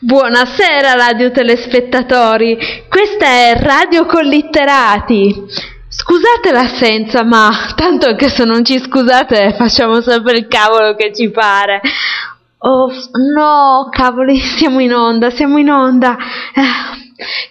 Buonasera 0.00 0.94
radio 0.94 1.32
telespettatori, 1.32 2.56
questa 2.88 3.26
è 3.26 3.54
Radio 3.58 4.06
Collitterati. 4.06 5.34
Scusate 5.88 6.52
l'assenza, 6.52 7.24
ma 7.24 7.72
tanto 7.74 8.06
anche 8.06 8.28
se 8.28 8.44
non 8.44 8.64
ci 8.64 8.78
scusate 8.78 9.54
facciamo 9.58 10.00
sempre 10.00 10.38
il 10.38 10.46
cavolo 10.46 10.94
che 10.94 11.12
ci 11.12 11.30
pare. 11.30 11.80
Oh 12.58 12.92
no, 13.34 13.88
cavoli, 13.90 14.38
siamo 14.38 14.78
in 14.78 14.94
onda, 14.94 15.30
siamo 15.30 15.58
in 15.58 15.68
onda. 15.68 16.16
Eh, 16.54 16.62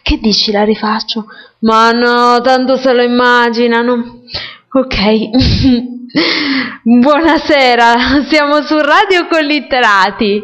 che 0.01 0.17
dici, 0.17 0.53
la 0.53 0.63
rifaccio? 0.63 1.25
Ma 1.59 1.91
no, 1.91 2.39
tanto 2.39 2.77
se 2.77 2.93
lo 2.93 3.01
immaginano. 3.01 4.21
Ok. 4.71 4.95
Buonasera, 6.81 8.23
siamo 8.29 8.61
su 8.61 8.77
Radio 8.79 9.27
Collitterati. 9.27 10.43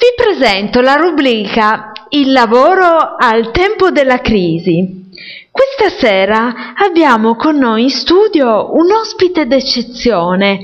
Vi 0.00 0.14
presento 0.16 0.80
la 0.80 0.94
rubrica 0.94 1.92
Il 2.08 2.32
lavoro 2.32 3.16
al 3.18 3.50
tempo 3.50 3.90
della 3.90 4.20
crisi. 4.20 5.10
Questa 5.50 5.90
sera 5.90 6.72
abbiamo 6.74 7.36
con 7.36 7.58
noi 7.58 7.82
in 7.82 7.90
studio 7.90 8.74
un 8.74 8.90
ospite 8.92 9.46
d'eccezione, 9.46 10.58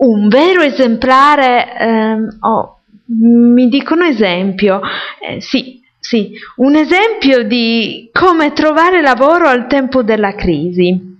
un 0.00 0.28
vero 0.28 0.60
esemplare, 0.60 1.74
ehm, 1.74 2.38
oh, 2.40 2.80
mi 3.06 3.70
dicono 3.70 4.04
esempio, 4.04 4.82
eh, 5.26 5.40
sì, 5.40 5.80
sì, 5.98 6.32
un 6.56 6.74
esempio 6.74 7.44
di 7.44 8.10
come 8.12 8.52
trovare 8.52 9.00
lavoro 9.00 9.48
al 9.48 9.68
tempo 9.68 10.02
della 10.02 10.34
crisi. 10.34 11.16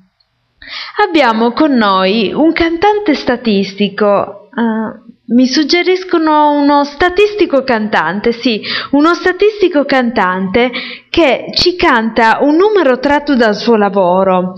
Abbiamo 1.08 1.52
con 1.52 1.72
noi 1.72 2.34
un 2.34 2.52
cantante 2.52 3.14
statistico, 3.14 4.50
uh, 4.54 5.11
mi 5.24 5.46
suggeriscono 5.46 6.50
uno 6.52 6.84
statistico 6.84 7.62
cantante, 7.62 8.32
sì, 8.32 8.60
uno 8.90 9.14
statistico 9.14 9.84
cantante 9.84 10.70
che 11.08 11.52
ci 11.54 11.76
canta 11.76 12.38
un 12.40 12.56
numero 12.56 12.98
tratto 12.98 13.36
dal 13.36 13.54
suo 13.56 13.76
lavoro. 13.76 14.54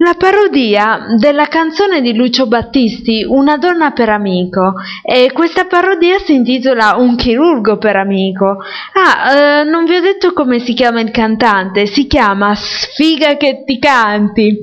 La 0.00 0.14
parodia 0.16 1.06
della 1.18 1.48
canzone 1.48 2.00
di 2.00 2.14
Lucio 2.14 2.46
Battisti, 2.46 3.24
Una 3.24 3.58
donna 3.58 3.90
per 3.90 4.08
amico, 4.08 4.74
e 5.02 5.32
questa 5.32 5.64
parodia 5.64 6.20
si 6.20 6.34
intitola 6.34 6.94
Un 6.94 7.16
chirurgo 7.16 7.78
per 7.78 7.96
amico. 7.96 8.58
Ah, 8.92 9.32
eh, 9.32 9.64
non 9.64 9.84
vi 9.84 9.96
ho 9.96 10.00
detto 10.00 10.32
come 10.32 10.60
si 10.60 10.72
chiama 10.74 11.00
il 11.00 11.10
cantante, 11.10 11.86
si 11.86 12.06
chiama 12.06 12.54
Sfiga 12.54 13.36
che 13.36 13.64
ti 13.66 13.80
canti. 13.80 14.56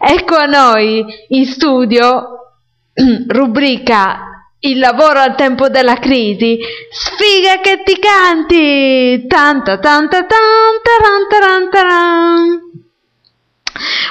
Ecco 0.00 0.34
a 0.34 0.46
noi 0.46 1.04
in 1.28 1.46
studio, 1.46 2.56
rubrica 3.28 4.27
il 4.60 4.78
lavoro 4.78 5.20
al 5.20 5.34
tempo 5.36 5.68
della 5.68 5.96
crisi. 5.96 6.58
Sfiga 6.90 7.60
che 7.60 7.82
ti 7.84 7.98
canti! 7.98 9.26
Tanta 9.26 9.78
tanta 9.78 10.24
tanta 10.24 10.90
taran 11.28 12.66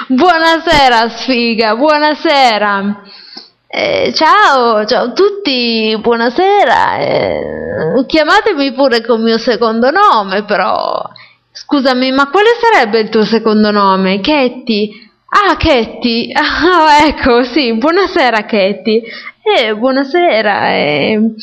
Buonasera 0.08 1.08
sfiga, 1.10 1.76
buonasera. 1.76 3.02
Eh, 3.66 4.12
ciao, 4.14 4.86
ciao 4.86 5.04
a 5.04 5.12
tutti, 5.12 5.94
buonasera. 6.00 6.96
Eh, 6.98 8.04
chiamatemi 8.06 8.72
pure 8.72 9.04
con 9.04 9.18
il 9.18 9.24
mio 9.24 9.38
secondo 9.38 9.90
nome, 9.90 10.44
però. 10.44 11.02
Scusami, 11.52 12.12
ma 12.12 12.30
quale 12.30 12.50
sarebbe 12.58 13.00
il 13.00 13.10
tuo 13.10 13.26
secondo 13.26 13.70
nome? 13.70 14.20
Ketty? 14.20 14.90
Ah, 15.28 15.56
Ketty. 15.56 16.32
Ah, 16.34 17.04
ecco, 17.06 17.42
sì, 17.44 17.74
buonasera 17.74 18.44
Ketty. 18.46 19.02
Eh, 19.56 19.74
buonasera. 19.74 20.72
Eh, 20.74 21.34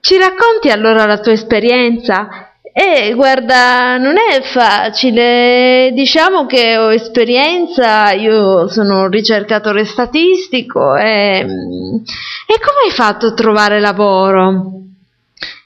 ci 0.00 0.18
racconti 0.18 0.68
allora 0.68 1.06
la 1.06 1.20
tua 1.20 1.30
esperienza? 1.30 2.50
Eh, 2.72 3.12
guarda, 3.14 3.98
non 3.98 4.16
è 4.16 4.42
facile. 4.42 5.92
Diciamo 5.94 6.46
che 6.46 6.76
ho 6.76 6.92
esperienza, 6.92 8.10
io 8.12 8.66
sono 8.66 9.02
un 9.02 9.10
ricercatore 9.10 9.84
statistico 9.84 10.96
e, 10.96 11.38
e 11.38 11.44
come 12.58 12.80
hai 12.86 12.92
fatto 12.92 13.26
a 13.26 13.34
trovare 13.34 13.78
lavoro? 13.78 14.82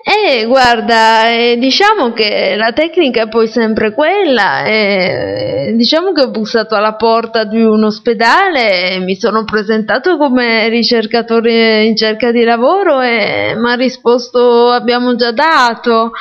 Eh, 0.09 0.45
guarda, 0.47 1.31
eh, 1.31 1.57
diciamo 1.59 2.13
che 2.13 2.55
la 2.57 2.73
tecnica 2.73 3.23
è 3.23 3.29
poi 3.29 3.49
sempre 3.49 3.93
quella. 3.93 4.65
Eh, 4.65 5.73
diciamo 5.75 6.13
che 6.13 6.21
ho 6.21 6.31
bussato 6.31 6.77
alla 6.77 6.95
porta 6.95 7.43
di 7.43 7.61
un 7.61 7.83
ospedale, 7.83 8.93
e 8.93 8.99
mi 9.01 9.17
sono 9.17 9.43
presentato 9.43 10.17
come 10.17 10.69
ricercatore 10.69 11.83
in 11.83 11.97
cerca 11.97 12.31
di 12.31 12.45
lavoro 12.45 13.01
e 13.01 13.57
mi 13.57 13.69
ha 13.69 13.75
risposto 13.75 14.71
abbiamo 14.71 15.17
già 15.17 15.33
dato. 15.33 16.13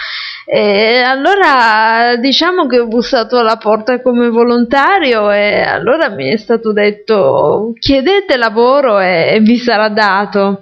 E 0.48 1.02
allora 1.02 2.16
diciamo 2.16 2.66
che 2.66 2.80
ho 2.80 2.88
bussato 2.88 3.38
alla 3.38 3.58
porta 3.58 4.02
come 4.02 4.30
volontario 4.30 5.30
e 5.30 5.62
allora 5.62 6.10
mi 6.10 6.32
è 6.32 6.38
stato 6.38 6.74
detto 6.74 7.74
chiedete 7.78 8.36
lavoro 8.36 9.00
e, 9.00 9.36
e 9.36 9.40
vi 9.42 9.58
sarà 9.58 9.90
dato. 9.90 10.60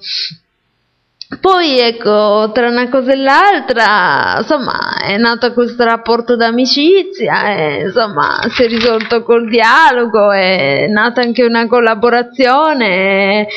Poi 1.40 1.80
ecco, 1.80 2.52
tra 2.54 2.68
una 2.70 2.90
cosa 2.90 3.14
e 3.14 3.16
l'altra, 3.16 4.38
insomma, 4.40 4.98
è 5.02 5.18
nato 5.18 5.54
questo 5.54 5.84
rapporto 5.84 6.36
d'amicizia 6.36 7.56
e 7.56 7.82
insomma 7.84 8.40
si 8.50 8.64
è 8.64 8.68
risolto 8.68 9.24
col 9.24 9.48
dialogo, 9.50 10.32
è 10.32 10.88
nata 10.88 11.22
anche 11.22 11.44
una 11.44 11.68
collaborazione. 11.68 13.48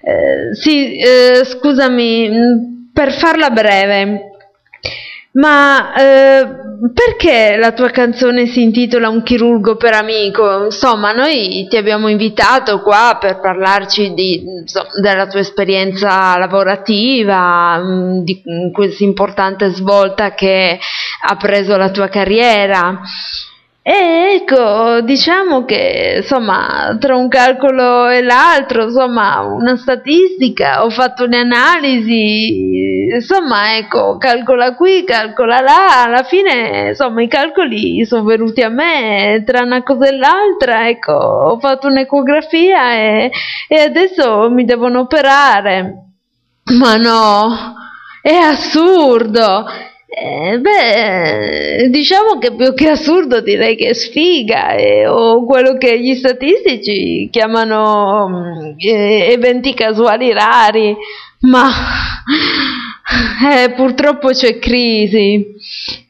Eh, 0.00 0.54
sì, 0.54 0.96
eh, 0.96 1.44
scusami, 1.44 2.90
per 2.92 3.12
farla 3.12 3.50
breve, 3.50 4.37
ma 5.32 5.94
eh, 5.94 6.46
perché 6.94 7.56
la 7.56 7.72
tua 7.72 7.90
canzone 7.90 8.46
si 8.46 8.62
intitola 8.62 9.08
Un 9.08 9.22
chirurgo 9.22 9.76
per 9.76 9.94
amico? 9.94 10.64
Insomma, 10.64 11.12
noi 11.12 11.66
ti 11.68 11.76
abbiamo 11.76 12.08
invitato 12.08 12.80
qua 12.80 13.18
per 13.20 13.40
parlarci 13.40 14.14
di, 14.14 14.42
insomma, 14.60 14.88
della 15.00 15.26
tua 15.26 15.40
esperienza 15.40 16.36
lavorativa, 16.38 17.78
mm, 17.78 18.18
di 18.20 18.42
questa 18.72 19.04
importante 19.04 19.68
svolta 19.70 20.34
che 20.34 20.78
ha 21.26 21.36
preso 21.36 21.76
la 21.76 21.90
tua 21.90 22.08
carriera. 22.08 23.00
E 23.82 24.34
ecco, 24.34 25.00
diciamo 25.00 25.64
che 25.64 26.16
insomma, 26.18 26.94
tra 27.00 27.16
un 27.16 27.28
calcolo 27.28 28.08
e 28.08 28.20
l'altro, 28.20 28.84
insomma, 28.84 29.40
una 29.40 29.76
statistica, 29.78 30.84
ho 30.84 30.90
fatto 30.90 31.24
le 31.24 31.38
analisi, 31.38 32.97
insomma, 33.14 33.76
ecco, 33.76 34.16
calcola 34.18 34.74
qui, 34.74 35.04
calcola 35.04 35.60
là, 35.60 36.02
alla 36.04 36.22
fine, 36.22 36.88
insomma, 36.88 37.22
i 37.22 37.28
calcoli 37.28 38.04
sono 38.04 38.24
venuti 38.24 38.62
a 38.62 38.68
me, 38.68 39.42
tra 39.46 39.62
una 39.62 39.82
cosa 39.82 40.08
e 40.08 40.16
l'altra, 40.16 40.88
ecco, 40.88 41.12
ho 41.12 41.58
fatto 41.58 41.88
un'ecografia 41.88 42.92
e, 42.94 43.30
e 43.68 43.80
adesso 43.80 44.50
mi 44.50 44.64
devono 44.64 45.00
operare. 45.00 45.94
Ma 46.78 46.96
no, 46.96 47.74
è 48.22 48.34
assurdo! 48.34 49.66
Eh, 50.10 50.58
beh, 50.58 51.90
diciamo 51.90 52.38
che 52.38 52.54
più 52.54 52.72
che 52.72 52.88
assurdo 52.88 53.40
direi 53.42 53.76
che 53.76 53.90
è 53.90 53.92
sfiga, 53.92 54.72
eh, 54.74 55.06
o 55.06 55.44
quello 55.44 55.76
che 55.76 56.00
gli 56.00 56.14
statistici 56.14 57.28
chiamano 57.30 58.74
eh, 58.78 59.28
eventi 59.30 59.74
casuali 59.74 60.32
rari, 60.32 60.96
ma 61.40 61.70
eh, 63.64 63.72
purtroppo 63.72 64.28
c'è 64.28 64.58
crisi. 64.58 65.54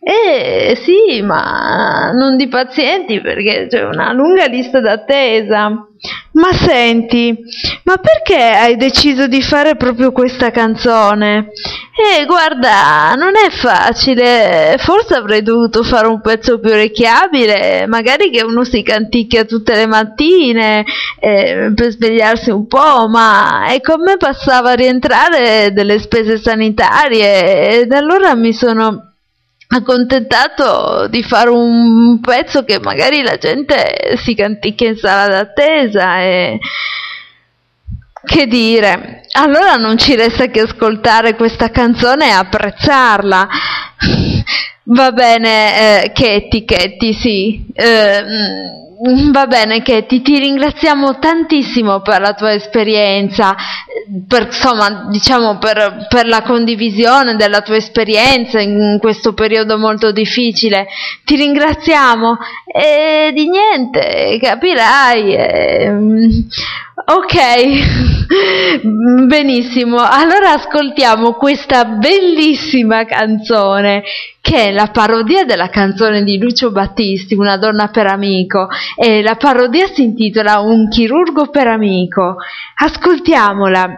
Eh 0.00 0.76
sì, 0.82 1.22
ma 1.22 2.10
non 2.12 2.36
di 2.36 2.48
pazienti 2.48 3.20
perché 3.20 3.66
c'è 3.68 3.84
una 3.84 4.12
lunga 4.12 4.46
lista 4.46 4.80
d'attesa. 4.80 5.86
Ma 6.38 6.52
senti, 6.52 7.36
ma 7.82 7.96
perché 7.96 8.36
hai 8.36 8.76
deciso 8.76 9.26
di 9.26 9.42
fare 9.42 9.74
proprio 9.74 10.12
questa 10.12 10.52
canzone? 10.52 11.48
Eh, 11.96 12.26
guarda, 12.26 13.14
non 13.16 13.32
è 13.34 13.50
facile, 13.50 14.76
forse 14.78 15.14
avrei 15.16 15.42
dovuto 15.42 15.82
fare 15.82 16.06
un 16.06 16.20
pezzo 16.20 16.60
più 16.60 16.70
orecchiabile, 16.70 17.86
magari 17.88 18.30
che 18.30 18.44
uno 18.44 18.62
si 18.62 18.84
canticchia 18.84 19.44
tutte 19.46 19.74
le 19.74 19.86
mattine 19.86 20.84
eh, 21.18 21.72
per 21.74 21.90
svegliarsi 21.90 22.50
un 22.50 22.68
po', 22.68 23.08
ma 23.08 23.72
e 23.72 23.80
con 23.80 24.00
me 24.00 24.16
passava 24.16 24.70
a 24.70 24.74
rientrare 24.74 25.72
delle 25.72 25.98
spese 25.98 26.38
sanitarie 26.38 27.80
ed 27.80 27.92
allora 27.92 28.36
mi 28.36 28.52
sono 28.52 29.07
accontentato 29.68 31.06
di 31.08 31.22
fare 31.22 31.50
un 31.50 32.20
pezzo 32.20 32.64
che 32.64 32.78
magari 32.80 33.22
la 33.22 33.36
gente 33.36 34.16
si 34.16 34.34
canticchia 34.34 34.88
in 34.88 34.96
sala 34.96 35.26
d'attesa 35.26 36.20
e 36.20 36.58
che 38.24 38.46
dire 38.46 39.22
allora 39.32 39.74
non 39.74 39.96
ci 39.98 40.16
resta 40.16 40.46
che 40.46 40.62
ascoltare 40.62 41.36
questa 41.36 41.70
canzone 41.70 42.28
e 42.28 42.32
apprezzarla 42.32 43.48
Va 44.90 45.12
bene, 45.12 46.04
eh, 46.04 46.12
Katie, 46.12 46.64
Katie, 46.64 47.12
sì. 47.12 47.66
Eh, 47.74 48.24
va 49.30 49.46
bene, 49.46 49.82
Katie, 49.82 50.22
ti 50.22 50.38
ringraziamo 50.38 51.18
tantissimo 51.20 52.00
per 52.00 52.20
la 52.20 52.34
tua 52.34 52.52
esperienza, 52.52 53.54
per, 54.26 54.46
insomma, 54.46 55.06
diciamo 55.08 55.58
per, 55.58 56.06
per, 56.08 56.26
la 56.26 56.42
condivisione 56.42 57.36
della 57.36 57.60
tua 57.60 57.76
esperienza 57.76 58.60
in 58.60 58.98
questo 59.00 59.34
periodo 59.34 59.78
molto 59.78 60.10
difficile. 60.10 60.88
Ti 61.24 61.36
ringraziamo 61.36 62.38
e 62.66 63.30
di 63.32 63.48
niente, 63.48 64.38
capirai. 64.40 65.34
Eh, 65.34 66.46
Ok, 67.10 67.34
benissimo. 69.26 69.98
Allora 69.98 70.54
ascoltiamo 70.54 71.34
questa 71.34 71.84
bellissima 71.84 73.04
canzone 73.04 74.02
che 74.40 74.66
è 74.66 74.72
la 74.72 74.88
parodia 74.88 75.44
della 75.44 75.68
canzone 75.68 76.24
di 76.24 76.38
Lucio 76.38 76.72
Battisti, 76.72 77.34
Una 77.34 77.58
donna 77.58 77.88
per 77.88 78.06
amico, 78.06 78.68
e 78.96 79.22
la 79.22 79.36
parodia 79.36 79.86
si 79.86 80.02
intitola 80.02 80.60
Un 80.60 80.88
chirurgo 80.88 81.48
per 81.48 81.68
amico. 81.68 82.36
Ascoltiamola 82.74 83.88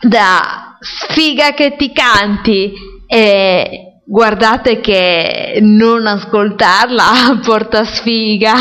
da 0.00 0.76
Sfiga 0.80 1.54
che 1.54 1.74
ti 1.76 1.92
canti 1.92 2.72
e 3.08 3.87
Guardate 4.10 4.80
che 4.80 5.58
non 5.60 6.06
ascoltarla 6.06 7.40
porta 7.44 7.84
sfiga, 7.84 8.54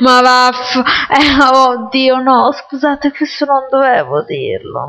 ma 0.00 0.22
va, 0.22 0.48
eh, 0.48 1.44
oddio 1.52 2.16
no, 2.22 2.50
scusate 2.50 3.12
questo 3.12 3.44
non 3.44 3.66
dovevo 3.68 4.24
dirlo. 4.24 4.86